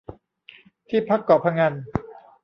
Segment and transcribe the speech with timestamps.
[0.89, 1.73] ที่พักเกาะพะงัน